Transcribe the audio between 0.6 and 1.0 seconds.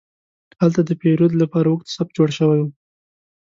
هلته د